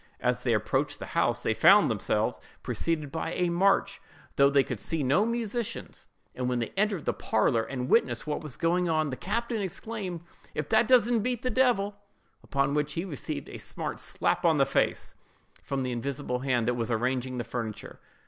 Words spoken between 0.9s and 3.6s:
the house, they found themselves preceded by a